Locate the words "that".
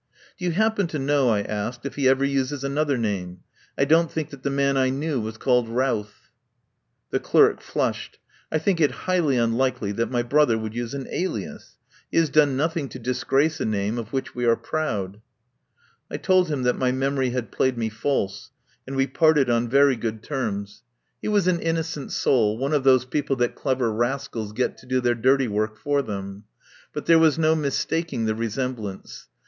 4.31-4.41, 9.91-10.09, 16.63-16.79, 23.35-23.53